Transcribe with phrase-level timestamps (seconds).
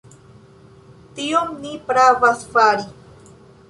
[1.19, 2.93] Tion ni provas fari.